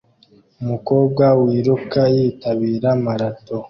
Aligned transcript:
Umukobwa 0.61 1.25
wiruka 1.43 2.01
yitabira 2.15 2.89
marato 3.03 3.55